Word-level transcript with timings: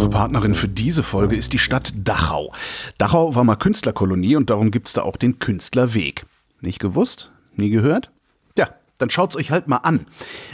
Unsere 0.00 0.16
Partnerin 0.16 0.54
für 0.54 0.66
diese 0.66 1.02
Folge 1.02 1.36
ist 1.36 1.52
die 1.52 1.58
Stadt 1.58 1.92
Dachau. 1.94 2.54
Dachau 2.96 3.34
war 3.34 3.44
mal 3.44 3.56
Künstlerkolonie 3.56 4.34
und 4.34 4.48
darum 4.48 4.70
gibt's 4.70 4.94
da 4.94 5.02
auch 5.02 5.18
den 5.18 5.40
Künstlerweg. 5.40 6.24
Nicht 6.62 6.78
gewusst? 6.78 7.30
Nie 7.56 7.68
gehört? 7.68 8.10
Ja, 8.56 8.70
dann 8.96 9.10
schaut's 9.10 9.36
euch 9.36 9.50
halt 9.50 9.68
mal 9.68 9.76
an. 9.76 10.06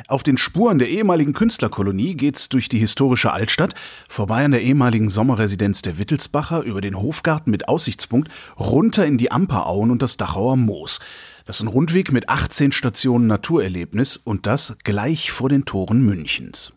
Auf 0.09 0.25
den 0.25 0.37
Spuren 0.37 0.81
der 0.81 0.89
ehemaligen 0.89 1.33
Künstlerkolonie 1.33 2.17
geht's 2.17 2.49
durch 2.49 2.69
die 2.69 2.81
historische 2.81 3.33
Altstadt, 3.33 3.77
vorbei 4.09 4.45
an 4.45 4.51
der 4.51 4.63
ehemaligen 4.63 5.11
Sommerresidenz 5.11 5.81
der 5.81 6.01
Wittelsbacher, 6.01 6.63
über 6.63 6.81
den 6.81 7.01
Hofgarten 7.01 7.53
mit 7.53 7.69
Aussichtspunkt, 7.69 8.29
runter 8.59 9.07
in 9.07 9.17
die 9.17 9.31
Amperauen 9.31 9.93
und 9.93 10.03
das 10.03 10.17
Dachauer 10.17 10.57
Moos. 10.57 10.99
Das 11.45 11.59
ist 11.59 11.63
ein 11.63 11.69
Rundweg 11.69 12.11
mit 12.11 12.29
18 12.29 12.73
Stationen 12.73 13.29
Naturerlebnis 13.29 14.17
und 14.17 14.49
das 14.49 14.77
gleich 14.83 15.31
vor 15.31 15.49
den 15.49 15.65
Toren 15.67 16.03
Münchens. 16.03 16.73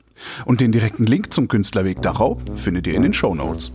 Und 0.46 0.62
den 0.62 0.72
direkten 0.72 1.05
Link 1.05 1.34
zum 1.34 1.48
Künstlerweg 1.48 2.02
Dachau 2.02 2.40
findet 2.55 2.88
ihr 2.88 2.96
in 2.96 3.04
den 3.04 3.14
Show 3.14 3.36
Notes. 3.36 3.72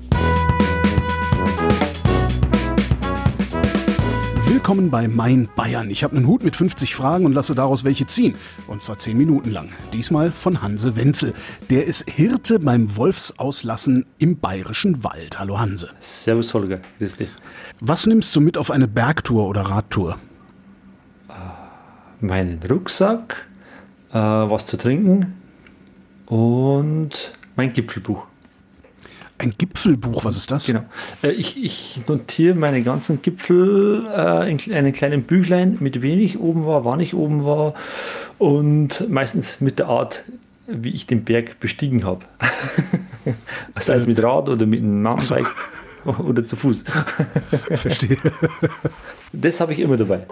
Willkommen 4.47 4.91
bei 4.91 5.09
Mein 5.09 5.49
Bayern. 5.57 5.91
Ich 5.91 6.05
habe 6.05 6.17
einen 6.17 6.27
Hut 6.27 6.45
mit 6.45 6.55
50 6.55 6.95
Fragen 6.95 7.27
und 7.27 7.33
lasse 7.33 7.55
daraus 7.55 7.85
welche 7.85 8.07
ziehen. 8.07 8.35
Und 8.67 8.83
zwar 8.83 8.99
10 8.99 9.17
Minuten 9.17 9.51
lang. 9.51 9.69
Diesmal 9.93 10.31
von 10.31 10.63
Hanse 10.63 10.97
Wenzel. 10.97 11.35
Der 11.71 11.87
ist 11.87 12.09
Hirte 12.09 12.59
beim 12.59 12.97
Wolfsauslassen 12.97 14.07
im 14.19 14.39
bayerischen 14.39 15.03
Wald. 15.03 15.39
Hallo 15.39 15.59
Hanse. 15.59 15.91
Servus 15.99 16.55
Holger, 16.55 16.81
grüß 16.99 17.17
dich. 17.17 17.29
Was 17.81 18.07
nimmst 18.07 18.35
du 18.37 18.41
mit 18.41 18.57
auf 18.57 18.71
eine 18.71 18.87
Bergtour 18.87 19.49
oder 19.49 19.63
Radtour? 19.63 20.19
Meinen 22.21 22.61
Rucksack, 22.69 23.49
äh, 24.13 24.19
was 24.19 24.67
zu 24.67 24.77
trinken, 24.77 25.35
und 26.27 27.35
mein 27.57 27.73
Gipfelbuch. 27.73 28.27
Ein 29.37 29.53
Gipfelbuch, 29.59 30.25
was 30.25 30.37
ist 30.37 30.51
das? 30.51 30.67
Genau. 30.67 30.85
Äh, 31.23 31.33
ich, 31.33 31.63
ich 31.63 32.01
notiere 32.07 32.55
meine 32.55 32.83
ganzen 32.83 33.21
Gipfel 33.21 34.07
äh, 34.15 34.51
in 34.51 34.73
einem 34.73 34.93
kleinen 34.93 35.25
Büchlein, 35.25 35.77
mit 35.81 36.03
wem 36.03 36.21
ich 36.21 36.39
oben 36.39 36.67
war, 36.67 36.85
wann 36.85 37.01
ich 37.01 37.15
oben 37.15 37.45
war 37.45 37.75
und 38.39 39.09
meistens 39.09 39.61
mit 39.61 39.81
der 39.81 39.87
Art, 39.87 40.23
wie 40.69 40.91
ich 40.91 41.07
den 41.07 41.25
Berg 41.25 41.59
bestiegen 41.59 42.05
habe. 42.05 42.25
Sei 43.81 43.97
es 43.97 44.07
mit 44.07 44.23
Rad 44.23 44.49
oder 44.49 44.67
mit 44.67 44.81
einem 44.81 45.03
Mountainbike 45.03 45.51
oder 46.21 46.47
zu 46.47 46.55
Fuß. 46.55 46.85
Verstehe. 47.71 48.19
Das 49.33 49.61
habe 49.61 49.73
ich 49.73 49.81
immer 49.81 49.97
dabei. 49.97 50.27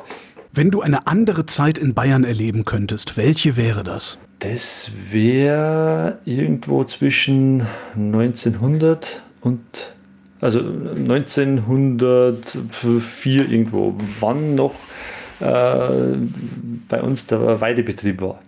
Wenn 0.52 0.70
du 0.70 0.80
eine 0.80 1.06
andere 1.06 1.46
Zeit 1.46 1.76
in 1.76 1.94
Bayern 1.94 2.24
erleben 2.24 2.64
könntest, 2.64 3.16
welche 3.16 3.56
wäre 3.56 3.82
das? 3.82 4.18
Das 4.42 4.90
wäre 5.10 6.18
irgendwo 6.24 6.84
zwischen 6.84 7.66
1900 7.94 9.22
und 9.40 9.60
also 10.40 10.58
1904 10.58 13.48
irgendwo, 13.48 13.94
wann 14.18 14.56
noch 14.56 14.74
äh, 15.38 16.16
bei 16.88 17.00
uns 17.00 17.26
der 17.26 17.60
Weidebetrieb 17.60 18.20
war 18.20 18.40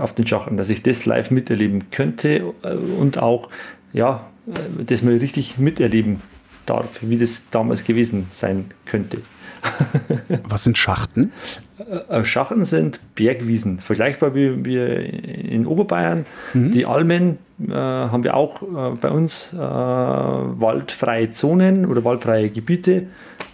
auf 0.00 0.14
den 0.14 0.26
Schachen, 0.26 0.58
dass 0.58 0.68
ich 0.68 0.82
das 0.82 1.06
live 1.06 1.30
miterleben 1.30 1.90
könnte 1.90 2.52
äh, 2.62 2.74
und 2.74 3.16
auch 3.18 3.48
ja, 3.94 4.28
äh, 4.46 4.50
das 4.84 5.00
mal 5.02 5.16
richtig 5.16 5.56
miterleben 5.56 6.20
darf, 6.66 6.98
wie 7.00 7.16
das 7.16 7.48
damals 7.50 7.84
gewesen 7.84 8.26
sein 8.28 8.66
könnte. 8.84 9.22
Was 10.44 10.64
sind 10.64 10.78
Schachten? 10.78 11.32
Äh, 11.78 12.20
äh, 12.20 12.24
Schachten 12.24 12.64
sind 12.64 13.00
Bergwiesen, 13.14 13.78
vergleichbar 13.78 14.34
wie, 14.34 14.64
wie 14.64 14.78
in 14.78 15.66
Oberbayern. 15.66 16.26
Mhm. 16.54 16.72
Die 16.72 16.86
Almen 16.86 17.38
äh, 17.68 17.72
haben 17.72 18.24
wir 18.24 18.34
auch 18.34 18.62
äh, 18.62 18.96
bei 19.00 19.10
uns 19.10 19.50
äh, 19.52 19.56
waldfreie 19.56 21.30
Zonen 21.32 21.86
oder 21.86 22.04
waldfreie 22.04 22.50
Gebiete 22.50 23.06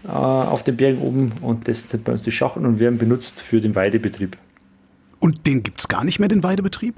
äh, 0.04 0.08
auf 0.08 0.62
den 0.62 0.76
Bergen 0.76 1.00
oben 1.00 1.32
und 1.42 1.68
das 1.68 1.82
sind 1.82 2.04
bei 2.04 2.12
uns 2.12 2.22
die 2.22 2.32
Schachten 2.32 2.64
und 2.66 2.78
werden 2.78 2.98
benutzt 2.98 3.40
für 3.40 3.60
den 3.60 3.74
Weidebetrieb. 3.74 4.36
Und 5.20 5.46
den 5.46 5.62
gibt 5.62 5.80
es 5.80 5.88
gar 5.88 6.04
nicht 6.04 6.20
mehr, 6.20 6.28
den 6.28 6.42
Weidebetrieb? 6.42 6.94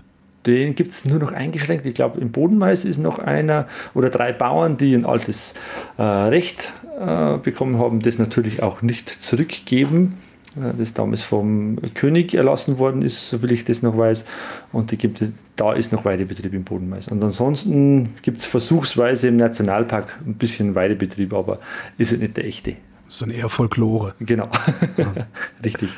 Den 0.47 0.75
gibt 0.75 0.93
es 0.93 1.05
nur 1.05 1.19
noch 1.19 1.33
eingeschränkt. 1.33 1.85
Ich 1.85 1.95
glaube, 1.95 2.21
im 2.21 2.33
Bodenmais 2.33 2.85
ist 2.85 2.99
noch 2.99 3.19
einer 3.19 3.69
oder 3.95 4.09
drei 4.09 4.33
Bauern, 4.33 4.77
die 4.77 4.95
ein 4.95 5.05
altes 5.05 5.55
äh, 5.99 6.03
Recht 6.03 6.73
äh, 6.99 7.37
bekommen 7.39 7.79
haben, 7.79 8.01
das 8.01 8.19
natürlich 8.19 8.63
auch 8.63 8.81
nicht 8.81 9.09
zurückgeben, 9.09 10.17
äh, 10.57 10.73
das 10.77 10.95
damals 10.95 11.21
vom 11.21 11.77
König 11.95 12.35
erlassen 12.35 12.79
worden 12.79 13.03
ist, 13.03 13.29
soviel 13.29 13.53
ich 13.53 13.65
das 13.65 13.83
noch 13.83 13.99
weiß. 13.99 14.25
Und 14.73 14.91
die 14.91 14.97
gibt 14.97 15.21
es, 15.21 15.33
da 15.57 15.75
ist 15.75 15.93
noch 15.93 16.07
Weidebetrieb 16.07 16.55
im 16.55 16.65
Bodenmais. 16.65 17.09
Und 17.09 17.23
ansonsten 17.23 18.15
gibt 18.23 18.39
es 18.39 18.47
versuchsweise 18.47 19.29
im 19.29 19.37
Nationalpark 19.37 20.21
ein 20.27 20.35
bisschen 20.35 20.75
Weidebetrieb, 20.75 21.35
aber 21.35 21.59
ist 21.99 22.19
nicht 22.19 22.39
der 22.39 22.47
echte. 22.47 22.77
Das 23.07 23.17
ist 23.17 23.23
dann 23.23 23.31
eher 23.31 23.49
Folklore. 23.51 24.15
Genau, 24.21 24.49
ja. 24.97 25.13
richtig. 25.65 25.91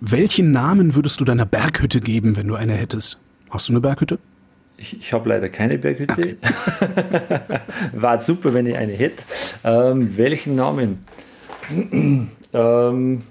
Welchen 0.00 0.50
Namen 0.50 0.94
würdest 0.94 1.20
du 1.20 1.24
deiner 1.24 1.46
Berghütte 1.46 2.00
geben, 2.00 2.36
wenn 2.36 2.48
du 2.48 2.56
eine 2.56 2.74
hättest? 2.74 3.18
Hast 3.52 3.68
du 3.68 3.74
eine 3.74 3.80
Berghütte? 3.80 4.18
Ich, 4.78 4.98
ich 4.98 5.12
habe 5.12 5.28
leider 5.28 5.50
keine 5.50 5.76
Berghütte. 5.76 6.14
Okay. 6.14 6.36
War 7.92 8.22
super, 8.22 8.54
wenn 8.54 8.66
ich 8.66 8.76
eine 8.76 8.94
hätte. 8.94 9.22
Ähm, 9.62 10.16
welchen 10.16 10.54
Namen? 10.54 11.04
ähm, 12.54 13.22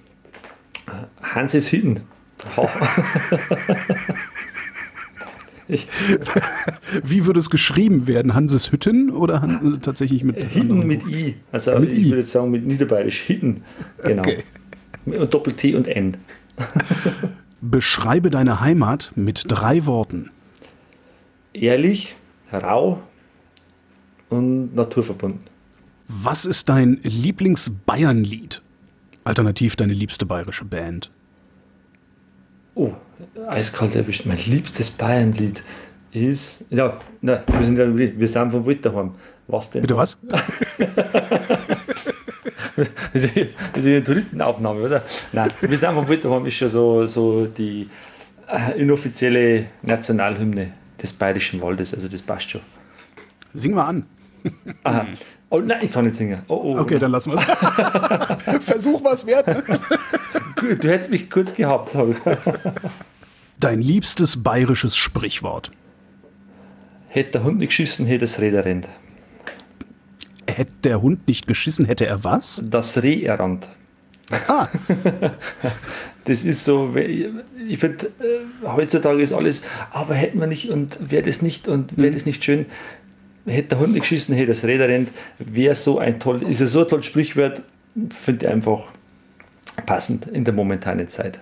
Hanses 1.23 1.67
Hitten. 1.69 2.01
Wie 7.03 7.25
würde 7.25 7.39
es 7.39 7.49
geschrieben 7.49 8.05
werden? 8.05 8.35
Hanses 8.35 8.71
Hütten 8.71 9.09
oder 9.09 9.41
Han 9.41 9.79
tatsächlich 9.81 10.23
mit 10.23 10.43
Hitten 10.43 10.85
mit 10.85 11.07
I. 11.07 11.37
Also 11.51 11.79
mit 11.79 11.91
ich 11.93 12.05
I. 12.05 12.11
würde 12.11 12.25
sagen 12.25 12.51
mit 12.51 12.63
Niederbayerisch 12.67 13.21
Hitten. 13.21 13.63
Genau. 14.03 14.21
Okay. 14.21 14.43
Und 15.05 15.33
Doppel-T 15.33 15.73
und 15.75 15.87
N. 15.87 16.17
Beschreibe 17.61 18.29
deine 18.31 18.59
Heimat 18.59 19.11
mit 19.15 19.45
drei 19.47 19.85
Worten. 19.85 20.31
Ehrlich, 21.53 22.15
rau 22.51 23.01
und 24.29 24.73
naturverbunden. 24.75 25.41
Was 26.07 26.45
ist 26.45 26.69
dein 26.69 26.99
Lieblings-Bayern-Lied? 27.03 28.61
Alternativ 29.23 29.75
deine 29.75 29.93
liebste 29.93 30.25
bayerische 30.25 30.65
Band. 30.65 31.11
Oh, 32.73 32.93
eiskalt 33.47 33.95
erwischt. 33.95 34.25
Mein 34.25 34.39
liebstes 34.39 34.89
Bayern-Lied 34.89 35.61
ist. 36.11 36.65
Ja, 36.69 36.99
na, 37.21 37.43
wir 37.47 37.65
sind, 37.65 37.77
wir 38.19 38.27
sind 38.27 38.51
von 38.51 38.81
daheim. 38.81 39.11
Was 39.47 39.69
denn? 39.69 39.81
Bitte 39.81 39.97
was? 39.97 40.17
das 43.13 43.25
ist 43.25 43.37
eine 43.75 44.03
Touristenaufnahme, 44.03 44.81
oder? 44.81 45.03
Nein, 45.31 45.51
wir 45.61 45.77
sind 45.77 45.93
vom 45.93 46.07
Wilddaheim 46.07 46.45
ist 46.45 46.55
schon 46.55 46.69
so, 46.69 47.07
so 47.07 47.47
die 47.47 47.89
äh, 48.47 48.79
inoffizielle 48.79 49.65
Nationalhymne 49.81 50.73
des 51.01 51.13
Bayerischen 51.13 51.61
Waldes, 51.61 51.93
also 51.93 52.07
das 52.07 52.21
passt 52.21 52.51
schon. 52.51 52.61
Sing 53.53 53.73
mal 53.73 53.85
an. 53.85 54.05
Aha. 54.83 55.05
Oh 55.49 55.59
nein, 55.59 55.79
ich 55.81 55.91
kann 55.91 56.05
nicht 56.05 56.15
singen. 56.15 56.41
Oh, 56.47 56.61
oh, 56.63 56.79
okay, 56.79 56.97
dann 56.97 57.11
lassen 57.11 57.33
wir 57.33 57.39
es. 57.39 58.63
Versuch 58.65 59.03
was 59.03 59.25
wert. 59.25 59.45
du 60.55 60.89
hättest 60.89 61.11
mich 61.11 61.29
kurz 61.29 61.53
gehabt. 61.53 61.95
Dein 63.59 63.81
liebstes 63.81 64.41
bayerisches 64.41 64.95
Sprichwort. 64.95 65.71
Hätte 67.09 67.31
der 67.31 67.43
Hund 67.43 67.59
nicht 67.59 67.69
geschissen, 67.69 68.05
hätte 68.05 68.19
das 68.19 68.39
Räder 68.39 68.63
rennt 68.63 68.87
hätte 70.47 70.71
der 70.83 71.01
Hund 71.01 71.27
nicht 71.27 71.47
geschissen, 71.47 71.85
hätte 71.85 72.05
er 72.05 72.23
was? 72.23 72.61
Das 72.65 73.01
Reh 73.01 73.23
errannt. 73.23 73.69
Ah. 74.47 74.67
das 76.25 76.43
ist 76.43 76.63
so, 76.63 76.95
ich 76.95 77.79
finde, 77.79 78.05
äh, 78.19 78.67
heutzutage 78.67 79.21
ist 79.21 79.33
alles, 79.33 79.61
aber 79.91 80.15
hätten 80.15 80.39
wir 80.39 80.47
nicht 80.47 80.69
und 80.69 80.97
wäre 81.11 81.23
das 81.23 81.41
nicht 81.41 81.67
und 81.67 81.97
wäre 81.97 82.09
mhm. 82.09 82.13
das 82.13 82.25
nicht 82.25 82.43
schön, 82.43 82.65
hätte 83.45 83.69
der 83.69 83.79
Hund 83.79 83.93
nicht 83.93 84.01
geschissen, 84.01 84.35
hätte 84.35 84.47
das 84.47 84.63
Räder 84.63 84.87
rennt, 84.87 85.11
wäre 85.39 85.75
so 85.75 85.99
ein 85.99 86.19
toll, 86.19 86.43
ist 86.43 86.61
es 86.61 86.71
so 86.71 86.81
ein 86.81 86.87
tolles 86.87 87.05
Sprichwort, 87.05 87.61
finde 88.09 88.45
ich 88.45 88.51
einfach 88.51 88.91
passend 89.85 90.27
in 90.27 90.43
der 90.43 90.53
momentanen 90.53 91.09
Zeit. 91.09 91.41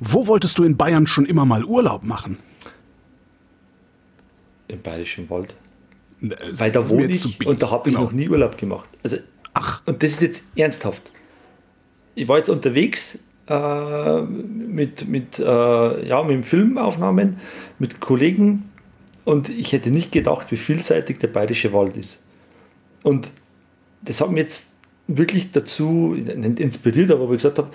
Wo 0.00 0.26
wolltest 0.26 0.58
du 0.58 0.64
in 0.64 0.76
Bayern 0.76 1.06
schon 1.06 1.26
immer 1.26 1.44
mal 1.44 1.64
Urlaub 1.64 2.02
machen? 2.04 2.38
Im 4.68 4.80
Bayerischen 4.82 5.28
Wald. 5.30 5.54
Weil 6.20 6.72
da 6.72 6.88
wohne 6.88 7.06
ich 7.06 7.46
und 7.46 7.62
da 7.62 7.70
habe 7.70 7.88
ich 7.88 7.94
genau. 7.94 8.06
noch 8.06 8.12
nie 8.12 8.28
Urlaub 8.28 8.58
gemacht. 8.58 8.88
Also, 9.02 9.18
Ach. 9.54 9.82
Und 9.86 10.02
das 10.02 10.12
ist 10.12 10.22
jetzt 10.22 10.42
ernsthaft. 10.56 11.12
Ich 12.14 12.28
war 12.28 12.38
jetzt 12.38 12.48
unterwegs 12.48 13.24
äh, 13.48 14.20
mit, 14.22 15.08
mit, 15.08 15.38
äh, 15.38 16.08
ja, 16.08 16.22
mit 16.22 16.46
Filmaufnahmen, 16.46 17.38
mit 17.78 18.00
Kollegen 18.00 18.70
und 19.24 19.48
ich 19.48 19.72
hätte 19.72 19.90
nicht 19.90 20.12
gedacht, 20.12 20.50
wie 20.50 20.56
vielseitig 20.56 21.18
der 21.18 21.28
bayerische 21.28 21.72
Wald 21.72 21.96
ist. 21.96 22.22
Und 23.02 23.30
das 24.02 24.20
hat 24.20 24.30
mich 24.30 24.38
jetzt 24.38 24.68
wirklich 25.06 25.52
dazu, 25.52 26.14
nicht 26.14 26.60
inspiriert, 26.60 27.10
aber 27.10 27.28
wo 27.28 27.32
ich 27.32 27.38
gesagt 27.38 27.58
habe, 27.58 27.70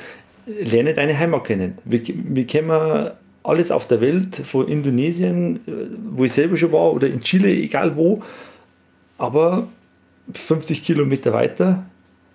lerne 0.46 0.94
deine 0.94 1.18
Heimat 1.18 1.46
kennen. 1.46 1.76
Wir, 1.86 2.02
wir 2.06 2.46
kennen 2.46 3.12
alles 3.44 3.72
auf 3.72 3.88
der 3.88 4.02
Welt, 4.02 4.36
von 4.38 4.68
Indonesien, 4.68 5.58
äh, 5.68 5.72
wo 6.12 6.24
ich 6.24 6.34
selber 6.34 6.58
schon 6.58 6.72
war, 6.72 6.94
oder 6.94 7.08
in 7.08 7.22
Chile, 7.22 7.50
egal 7.50 7.96
wo. 7.96 8.22
aber 9.18 9.68
50 10.34 10.84
Kilometer 10.84 11.34
weiter 11.34 11.84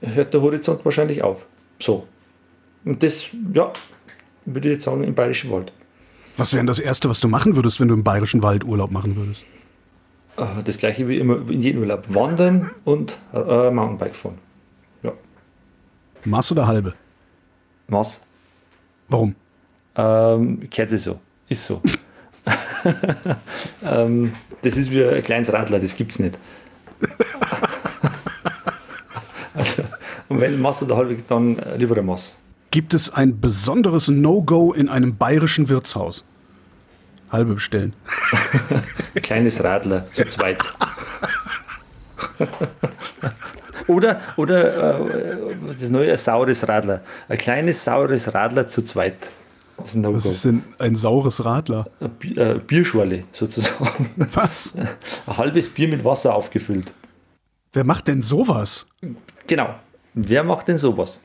hört 0.00 0.34
der 0.34 0.42
Horizont 0.42 0.84
wahrscheinlich 0.84 1.22
auf. 1.22 1.46
So. 1.78 2.06
Und 2.84 3.02
das, 3.02 3.30
ja, 3.52 3.72
würde 4.44 4.68
ich 4.68 4.74
jetzt 4.74 4.84
sagen, 4.84 5.02
im 5.04 5.14
Bayerischen 5.14 5.50
Wald. 5.50 5.72
Was 6.36 6.52
wäre 6.52 6.60
denn 6.60 6.66
das 6.66 6.78
Erste, 6.78 7.08
was 7.08 7.20
du 7.20 7.28
machen 7.28 7.56
würdest, 7.56 7.80
wenn 7.80 7.88
du 7.88 7.94
im 7.94 8.04
Bayerischen 8.04 8.42
Wald 8.42 8.64
Urlaub 8.64 8.90
machen 8.90 9.16
würdest? 9.16 9.42
Ah, 10.36 10.62
das 10.62 10.78
gleiche 10.78 11.08
wie 11.08 11.18
immer 11.18 11.36
in 11.50 11.60
jedem 11.60 11.80
Urlaub. 11.80 12.04
Wandern 12.08 12.70
und 12.84 13.18
äh, 13.34 13.70
Mountainbike 13.70 14.14
fahren. 14.14 14.38
Ja. 15.02 15.12
Maß 16.24 16.52
oder 16.52 16.68
halbe? 16.68 16.94
Maß. 17.88 18.24
Warum? 19.08 19.34
Ähm, 19.98 20.70
kehrt 20.70 20.90
sich 20.90 21.02
so. 21.02 21.18
Ist 21.48 21.64
so. 21.64 21.82
ähm, 23.84 24.32
das 24.62 24.76
ist 24.76 24.90
wie 24.90 25.04
ein 25.04 25.22
kleines 25.22 25.52
Radler, 25.52 25.80
das 25.80 25.96
gibt 25.96 26.12
es 26.12 26.18
nicht. 26.20 26.38
also, 29.54 29.82
und 30.28 30.40
wenn 30.40 30.60
Maß 30.60 30.84
oder 30.84 30.96
halbe, 30.96 31.16
dann 31.28 31.60
lieber 31.76 31.96
ein 31.96 32.06
Maß. 32.06 32.38
Gibt 32.70 32.94
es 32.94 33.10
ein 33.12 33.40
besonderes 33.40 34.08
No-Go 34.08 34.72
in 34.72 34.88
einem 34.88 35.16
bayerischen 35.16 35.68
Wirtshaus? 35.68 36.24
Halbe 37.30 37.54
bestellen. 37.54 37.92
Kleines 39.22 39.62
Radler 39.62 40.10
zu 40.12 40.26
zweit. 40.26 40.62
oder 43.86 44.20
oder 44.36 44.94
äh, 44.94 45.36
das 45.78 45.90
neue 45.90 46.16
saures 46.16 46.66
Radler. 46.68 47.02
Ein 47.28 47.38
kleines 47.38 47.84
saures 47.84 48.32
Radler 48.32 48.68
zu 48.68 48.82
zweit. 48.82 49.16
Das 49.78 49.88
ist 49.88 49.94
ein 49.94 50.14
Was 50.14 50.24
ist 50.26 50.44
denn 50.44 50.62
ein 50.78 50.96
saures 50.96 51.44
Radler? 51.44 51.86
Bier, 52.18 52.36
äh, 52.36 52.58
Bierschorle 52.58 53.24
sozusagen. 53.32 54.10
Was? 54.16 54.74
Ein 55.26 55.36
halbes 55.36 55.68
Bier 55.68 55.88
mit 55.88 56.04
Wasser 56.04 56.34
aufgefüllt. 56.34 56.92
Wer 57.72 57.84
macht 57.84 58.08
denn 58.08 58.22
sowas? 58.22 58.86
Genau. 59.46 59.74
Wer 60.14 60.42
macht 60.42 60.66
denn 60.68 60.78
sowas? 60.78 61.22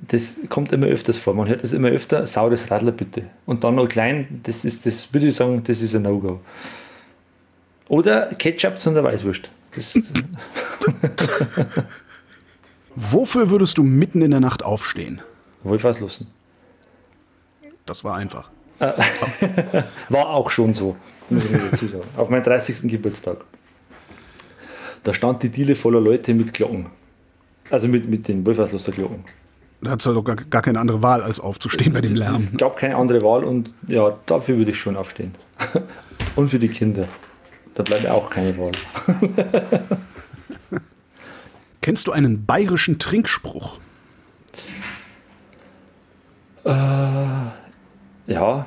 Das 0.00 0.36
kommt 0.48 0.72
immer 0.72 0.86
öfters 0.86 1.18
vor. 1.18 1.34
Man 1.34 1.48
hört 1.48 1.62
das 1.62 1.72
immer 1.72 1.88
öfter. 1.88 2.24
Saures 2.26 2.70
Radler 2.70 2.92
bitte. 2.92 3.24
Und 3.46 3.64
dann 3.64 3.74
noch 3.74 3.88
klein. 3.88 4.40
Das 4.44 4.64
ist, 4.64 4.86
das 4.86 5.12
würde 5.12 5.26
ich 5.28 5.34
sagen, 5.34 5.62
das 5.64 5.80
ist 5.80 5.94
ein 5.96 6.02
No-Go. 6.02 6.40
Oder 7.88 8.26
Ketchup 8.34 8.78
zu 8.78 8.90
einer 8.90 9.02
Weißwurst. 9.02 9.50
Wofür 12.94 13.50
würdest 13.50 13.78
du 13.78 13.82
mitten 13.82 14.22
in 14.22 14.30
der 14.30 14.40
Nacht 14.40 14.64
aufstehen? 14.64 15.20
Wohlfahrtslosen. 15.62 16.26
Das 17.86 18.04
war 18.04 18.16
einfach. 18.16 18.50
war 20.08 20.28
auch 20.30 20.50
schon 20.50 20.74
so, 20.74 20.96
muss 21.30 21.44
ich 21.44 21.50
mir 21.50 21.70
dazu 21.70 21.86
sagen. 21.86 22.04
Auf 22.16 22.28
meinem 22.30 22.42
30. 22.42 22.90
Geburtstag. 22.90 23.38
Da 25.02 25.14
stand 25.14 25.42
die 25.42 25.48
Diele 25.48 25.74
voller 25.74 26.00
Leute 26.00 26.34
mit 26.34 26.52
Glocken. 26.52 26.86
Also 27.70 27.88
mit, 27.88 28.08
mit 28.08 28.28
den 28.28 28.46
Wohlfahrtsloser-Glocken. 28.46 29.24
Da 29.80 29.90
hat 29.90 30.00
es 30.00 30.06
halt 30.06 30.24
gar, 30.24 30.36
gar 30.36 30.62
keine 30.62 30.78
andere 30.78 31.02
Wahl, 31.02 31.22
als 31.22 31.40
aufzustehen 31.40 31.92
bei 31.92 32.00
dem 32.00 32.14
Lärm. 32.14 32.48
Es 32.52 32.58
gab 32.58 32.76
keine 32.76 32.96
andere 32.96 33.20
Wahl 33.22 33.42
und 33.44 33.74
ja, 33.88 34.16
dafür 34.26 34.56
würde 34.56 34.70
ich 34.70 34.78
schon 34.78 34.96
aufstehen. 34.96 35.34
und 36.36 36.48
für 36.48 36.58
die 36.58 36.68
Kinder. 36.68 37.08
Da 37.74 37.82
bleibt 37.82 38.06
auch 38.06 38.30
keine 38.30 38.56
Wahl. 38.58 38.72
Kennst 41.80 42.06
du 42.06 42.12
einen 42.12 42.46
bayerischen 42.46 42.98
Trinkspruch? 43.00 43.78
Äh, 46.64 46.70
ja. 48.26 48.66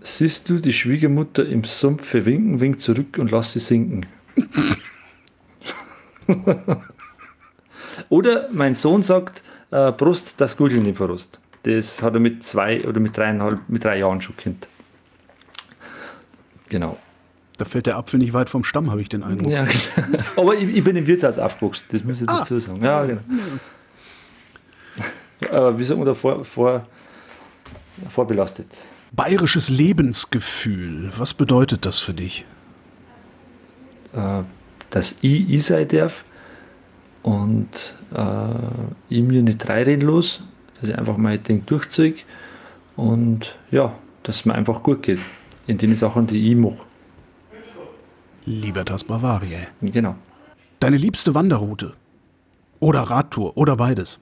Siehst 0.00 0.48
du 0.48 0.58
die 0.58 0.72
Schwiegermutter 0.72 1.46
im 1.46 1.64
Sumpf 1.64 2.14
winken, 2.14 2.60
wink 2.60 2.80
zurück 2.80 3.18
und 3.18 3.30
lass 3.30 3.52
sie 3.52 3.60
sinken. 3.60 4.06
Oder 8.08 8.48
mein 8.52 8.74
Sohn 8.74 9.02
sagt, 9.02 9.42
äh, 9.70 9.92
Brust, 9.92 10.34
das 10.38 10.56
Gurgeln 10.56 10.86
im 10.86 10.94
Verrust. 10.94 11.40
Das 11.64 12.02
hat 12.02 12.14
er 12.14 12.20
mit 12.20 12.44
zwei 12.44 12.86
oder 12.86 13.00
mit 13.00 13.16
dreieinhalb, 13.16 13.68
mit 13.68 13.84
drei 13.84 13.98
Jahren 13.98 14.20
schon 14.20 14.36
Kind. 14.36 14.68
Genau. 16.68 16.96
Da 17.56 17.64
fällt 17.64 17.86
der 17.86 17.96
Apfel 17.96 18.18
nicht 18.18 18.32
weit 18.32 18.48
vom 18.48 18.62
Stamm, 18.62 18.90
habe 18.90 19.02
ich 19.02 19.08
den 19.08 19.24
Eindruck. 19.24 19.50
Ja, 19.50 19.66
aber 20.36 20.54
ich, 20.54 20.68
ich, 20.68 20.84
bin 20.84 20.94
im 20.94 21.06
Wirtshaus 21.06 21.38
aufgewachsen, 21.38 21.86
das 21.90 22.04
muss 22.04 22.20
ich 22.20 22.28
ah. 22.28 22.38
dazu 22.38 22.58
sagen. 22.58 22.84
Ja, 22.84 23.04
genau. 23.04 23.20
Aber 25.50 25.78
wie 25.78 25.84
sagen 25.84 26.00
wir 26.00 26.04
da 26.04 26.14
vor, 26.14 26.44
vor, 26.44 26.86
vorbelastet? 28.08 28.66
Bayerisches 29.12 29.68
Lebensgefühl, 29.68 31.10
was 31.16 31.34
bedeutet 31.34 31.86
das 31.86 31.98
für 31.98 32.14
dich? 32.14 32.44
Äh, 34.12 34.42
dass 34.90 35.16
ich 35.22 35.50
ich 35.50 35.64
sein 35.64 35.88
darf 35.88 36.24
und 37.22 37.94
äh, 38.14 38.24
ich 39.08 39.22
mir 39.22 39.42
nicht 39.42 39.68
reinreden 39.68 40.06
los, 40.06 40.42
dass 40.80 40.90
ich 40.90 40.98
einfach 40.98 41.16
mein 41.16 41.42
Ding 41.42 41.64
durchziehe 41.66 42.14
und 42.96 43.56
ja, 43.70 43.94
dass 44.22 44.36
es 44.36 44.44
mir 44.44 44.54
einfach 44.54 44.82
gut 44.82 45.02
geht 45.02 45.20
in 45.66 45.78
den 45.78 45.94
Sachen, 45.96 46.26
die 46.26 46.50
ich 46.50 46.56
mache. 46.56 46.84
Libertas 48.44 49.04
Bavariae. 49.04 49.68
Genau. 49.82 50.16
Deine 50.80 50.96
liebste 50.96 51.34
Wanderroute? 51.34 51.94
Oder 52.80 53.00
Radtour? 53.00 53.56
Oder 53.56 53.76
beides? 53.76 54.20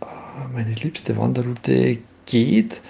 Ah, 0.00 0.48
meine 0.52 0.72
liebste 0.74 1.16
Wanderroute 1.16 1.98
geht 2.30 2.80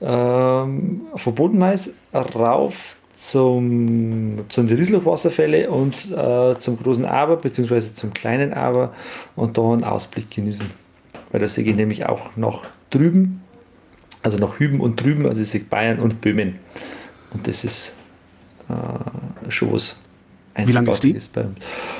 ähm, 0.00 1.02
von 1.14 1.34
Bodenmais 1.34 1.90
rauf 2.12 2.96
zum, 3.14 4.44
zum 4.50 4.66
Rieslachwasserfälle 4.66 5.70
und 5.70 6.12
äh, 6.12 6.58
zum 6.58 6.78
großen 6.78 7.06
Aber, 7.06 7.36
beziehungsweise 7.36 7.94
zum 7.94 8.12
kleinen 8.12 8.52
Aber 8.52 8.92
und 9.34 9.56
da 9.56 9.72
einen 9.72 9.84
Ausblick 9.84 10.30
genießen. 10.30 10.66
Weil 11.32 11.40
da 11.40 11.48
sehe 11.48 11.64
ich 11.64 11.74
nämlich 11.74 12.06
auch 12.06 12.36
nach 12.36 12.64
drüben, 12.90 13.42
also 14.22 14.36
nach 14.36 14.58
Hüben 14.58 14.80
und 14.80 15.02
drüben, 15.02 15.26
also 15.26 15.40
ich 15.40 15.48
sehe 15.48 15.62
Bayern 15.62 15.98
und 15.98 16.20
Böhmen. 16.20 16.56
Und 17.32 17.48
das 17.48 17.64
ist 17.64 17.94
äh, 18.68 19.50
schon 19.50 19.72
was 19.72 19.96
Wie 20.54 20.72
lang 20.72 20.86
ist 20.86 21.02
die? 21.02 21.14
Das 21.14 21.30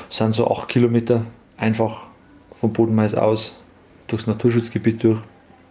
sind 0.09 0.35
so 0.35 0.49
acht 0.49 0.69
Kilometer 0.69 1.25
einfach 1.57 2.03
vom 2.61 2.73
Bodenmais 2.73 3.15
aus 3.15 3.59
durchs 4.05 4.27
Naturschutzgebiet 4.27 5.03
durch. 5.03 5.19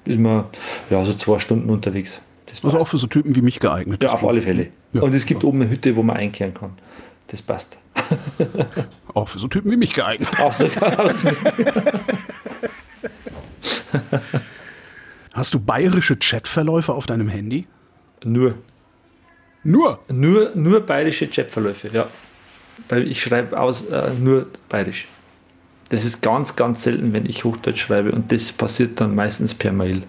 Ist 0.06 0.18
man 0.18 0.44
ja 0.90 1.04
so 1.04 1.12
zwei 1.14 1.38
Stunden 1.38 1.68
unterwegs. 1.70 2.20
Das 2.46 2.64
also 2.64 2.78
auch 2.78 2.88
für 2.88 2.98
so 2.98 3.06
Typen 3.06 3.34
wie 3.34 3.42
mich 3.42 3.60
geeignet. 3.60 4.02
Ja, 4.02 4.12
auf 4.12 4.24
alle 4.24 4.40
Fälle. 4.40 4.68
Ja. 4.92 5.02
Und 5.02 5.14
es 5.14 5.26
gibt 5.26 5.44
oben 5.44 5.60
eine 5.60 5.70
Hütte, 5.70 5.96
wo 5.96 6.02
man 6.02 6.16
einkehren 6.16 6.54
kann. 6.54 6.72
Das 7.26 7.42
passt. 7.42 7.78
auch 9.14 9.28
für 9.28 9.38
so 9.38 9.48
Typen 9.48 9.70
wie 9.70 9.76
mich 9.76 9.92
geeignet. 9.94 10.28
Auch 10.38 10.52
so, 10.52 10.68
Hast 15.34 15.54
du 15.54 15.60
bayerische 15.60 16.16
Chatverläufe 16.16 16.92
auf 16.92 17.06
deinem 17.06 17.28
Handy? 17.28 17.66
Nur. 18.24 18.54
Nur? 19.64 19.98
Nur, 20.08 20.52
nur 20.54 20.80
bayerische 20.80 21.28
Chatverläufe, 21.28 21.90
ja. 21.92 22.06
Weil 22.88 23.08
ich 23.08 23.22
schreibe 23.22 23.58
aus 23.58 23.86
äh, 23.86 24.10
nur 24.18 24.46
bayerisch. 24.68 25.08
Das 25.88 26.04
ist 26.04 26.20
ganz, 26.20 26.56
ganz 26.56 26.82
selten, 26.82 27.12
wenn 27.12 27.26
ich 27.26 27.44
Hochdeutsch 27.44 27.80
schreibe 27.80 28.12
und 28.12 28.32
das 28.32 28.52
passiert 28.52 29.00
dann 29.00 29.14
meistens 29.14 29.54
per 29.54 29.72
Mail. 29.72 30.02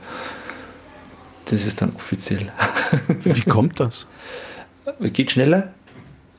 Das 1.46 1.66
ist 1.66 1.82
dann 1.82 1.96
offiziell. 1.96 2.52
Wie 3.24 3.42
kommt 3.42 3.80
das? 3.80 4.08
Geht 5.00 5.32
schneller. 5.32 5.74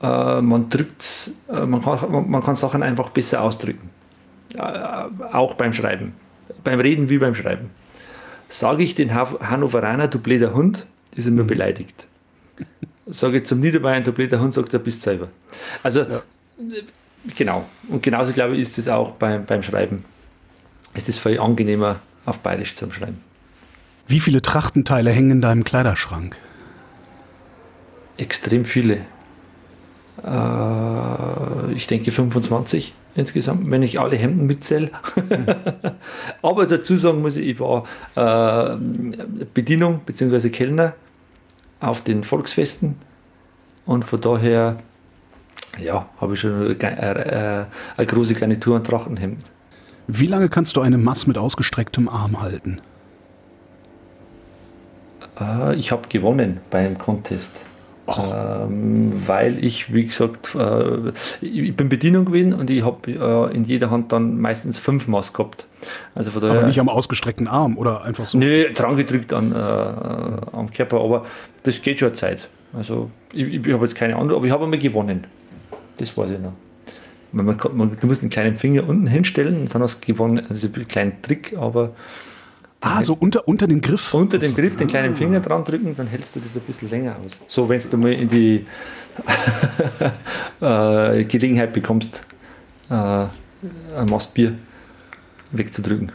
Äh, 0.01 0.41
man 0.41 0.69
drückt, 0.69 1.31
äh, 1.49 1.65
man, 1.65 1.81
kann, 1.81 2.29
man 2.29 2.43
kann 2.43 2.55
Sachen 2.55 2.83
einfach 2.83 3.09
besser 3.09 3.41
ausdrücken. 3.41 3.89
Äh, 4.55 4.61
auch 4.61 5.53
beim 5.55 5.73
Schreiben. 5.73 6.13
Beim 6.63 6.79
Reden 6.79 7.09
wie 7.09 7.17
beim 7.17 7.35
Schreiben. 7.35 7.69
Sage 8.49 8.83
ich 8.83 8.95
den 8.95 9.13
Hannoveraner, 9.13 10.07
du 10.07 10.19
bläder 10.19 10.53
Hund, 10.53 10.85
ist 11.15 11.25
er 11.25 11.31
nur 11.31 11.45
mhm. 11.45 11.49
beleidigt 11.49 12.07
sage 13.09 13.37
ich 13.37 13.45
zum 13.45 13.59
Niederbayern, 13.59 14.03
der 14.03 14.11
blöde 14.11 14.39
Hund 14.39 14.53
sagt, 14.53 14.73
du 14.73 14.79
bist 14.79 15.01
selber. 15.01 15.29
Also, 15.83 16.01
ja. 16.01 16.21
Genau. 17.35 17.65
Und 17.87 18.03
genauso, 18.03 18.33
glaube 18.33 18.55
ich, 18.55 18.61
ist 18.61 18.77
es 18.77 18.87
auch 18.87 19.11
beim, 19.11 19.45
beim 19.45 19.63
Schreiben. 19.63 20.05
Es 20.93 21.07
ist 21.07 21.19
viel 21.19 21.39
angenehmer, 21.39 21.99
auf 22.25 22.39
Bayerisch 22.39 22.75
zu 22.75 22.89
Schreiben. 22.91 23.21
Wie 24.07 24.19
viele 24.19 24.41
Trachtenteile 24.41 25.11
hängen 25.11 25.31
in 25.31 25.41
deinem 25.41 25.63
Kleiderschrank? 25.63 26.35
Extrem 28.17 28.65
viele. 28.65 29.05
Äh, 30.23 31.73
ich 31.73 31.87
denke 31.87 32.11
25 32.11 32.93
insgesamt, 33.15 33.69
wenn 33.69 33.83
ich 33.83 33.99
alle 33.99 34.15
Hemden 34.15 34.47
mitzähle. 34.47 34.91
Aber 36.41 36.65
dazu 36.65 36.97
sagen 36.97 37.21
muss 37.21 37.37
ich, 37.37 37.47
ich 37.47 37.59
war 37.59 37.85
äh, 38.15 38.77
Bedienung 39.53 40.01
bzw. 40.05 40.49
Kellner 40.49 40.93
auf 41.79 42.03
den 42.03 42.23
Volksfesten 42.23 42.95
und 43.85 44.03
von 44.05 44.21
daher 44.21 44.79
ja, 45.83 46.07
habe 46.19 46.33
ich 46.33 46.39
schon 46.39 46.75
eine, 46.79 47.25
äh, 47.25 47.65
eine 47.97 48.07
große 48.07 48.35
Garnitur 48.35 48.75
an 48.77 48.83
Trachtenhemden. 48.83 49.43
Wie 50.07 50.27
lange 50.27 50.49
kannst 50.49 50.75
du 50.75 50.81
eine 50.81 50.97
Mass 50.97 51.27
mit 51.27 51.37
ausgestrecktem 51.37 52.09
Arm 52.09 52.41
halten? 52.41 52.81
Äh, 55.39 55.75
ich 55.75 55.91
habe 55.91 56.07
gewonnen 56.09 56.59
beim 56.69 56.97
Contest. 56.97 57.61
Ähm, 58.17 59.11
weil 59.27 59.63
ich, 59.63 59.93
wie 59.93 60.05
gesagt, 60.05 60.55
äh, 60.55 61.11
ich 61.41 61.75
bin 61.75 61.89
Bedienung 61.89 62.25
gewesen 62.25 62.53
und 62.53 62.69
ich 62.69 62.83
habe 62.83 63.11
äh, 63.11 63.55
in 63.55 63.63
jeder 63.65 63.91
Hand 63.91 64.11
dann 64.11 64.39
meistens 64.39 64.79
fünf 64.79 65.07
Maß 65.07 65.33
gehabt. 65.33 65.65
Also 66.15 66.31
von 66.31 66.41
daher, 66.41 66.57
aber 66.57 66.67
nicht 66.67 66.79
am 66.79 66.89
ausgestreckten 66.89 67.47
Arm 67.47 67.77
oder 67.77 68.03
einfach 68.03 68.25
so? 68.25 68.37
Nee, 68.37 68.73
dran 68.73 68.97
gedrückt 68.97 69.31
an, 69.31 69.51
äh, 69.51 69.55
am 69.55 70.71
Körper, 70.73 71.01
aber 71.01 71.25
das 71.63 71.81
geht 71.81 71.99
schon 71.99 72.15
Zeit. 72.15 72.49
Also 72.73 73.11
ich, 73.31 73.65
ich 73.65 73.73
habe 73.73 73.83
jetzt 73.83 73.95
keine 73.95 74.15
andere, 74.15 74.37
aber 74.37 74.45
ich 74.47 74.51
habe 74.51 74.63
einmal 74.63 74.79
gewonnen. 74.79 75.25
Das 75.99 76.17
weiß 76.17 76.31
ich 76.31 76.39
noch. 76.39 76.53
Man, 77.31 77.57
kann, 77.57 77.77
man, 77.77 77.97
du 77.99 78.07
musst 78.07 78.21
einen 78.21 78.31
kleinen 78.31 78.57
Finger 78.57 78.87
unten 78.87 79.05
hinstellen 79.05 79.61
und 79.61 79.75
dann 79.75 79.83
hast 79.83 79.99
du 80.01 80.13
gewonnen. 80.13 80.43
Also 80.49 80.67
ein 80.67 80.87
kleinen 80.87 81.21
Trick, 81.21 81.55
aber. 81.57 81.93
Ah, 82.81 83.03
so 83.03 83.13
unter, 83.19 83.47
unter 83.47 83.67
den 83.67 83.81
Griff? 83.81 84.13
Unter 84.13 84.39
dem 84.39 84.55
Griff 84.55 84.77
den 84.77 84.87
kleinen 84.87 85.15
Finger 85.15 85.41
dran 85.41 85.65
drücken, 85.65 85.95
dann 85.97 86.07
hältst 86.07 86.35
du 86.35 86.39
das 86.39 86.55
ein 86.55 86.61
bisschen 86.61 86.89
länger 86.89 87.17
aus. 87.23 87.37
So, 87.47 87.67
wenn 87.67 87.81
du 87.91 87.97
mal 87.97 88.13
in 88.13 88.29
die 88.29 88.65
äh, 90.61 91.25
Gelegenheit 91.25 91.73
bekommst, 91.73 92.25
äh, 92.89 92.93
ein 92.93 94.05
Mastbier 94.09 94.53
wegzudrücken. 95.51 96.13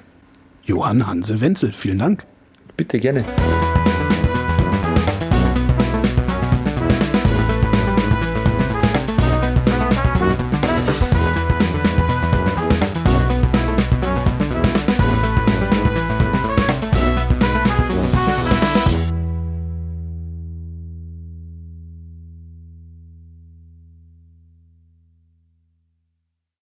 Johann 0.64 1.06
Hanse 1.06 1.38
Wenzel, 1.42 1.74
vielen 1.74 1.98
Dank. 1.98 2.24
Bitte 2.76 2.98
gerne. 2.98 3.26